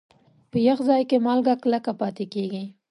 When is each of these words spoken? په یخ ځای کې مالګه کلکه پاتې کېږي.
په 0.49 0.57
یخ 0.67 0.79
ځای 0.89 1.01
کې 1.09 1.17
مالګه 1.25 1.55
کلکه 1.63 1.91
پاتې 2.01 2.25
کېږي. 2.33 2.63